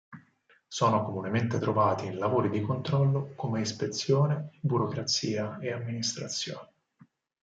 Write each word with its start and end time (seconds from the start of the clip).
Sono 0.67 1.05
comunemente 1.05 1.59
trovati 1.59 2.07
in 2.07 2.17
lavori 2.17 2.49
di 2.49 2.61
controllo 2.63 3.33
come 3.35 3.61
ispezione, 3.61 4.49
burocrazia 4.59 5.59
ed 5.61 5.73
amministrazione. 5.73 6.69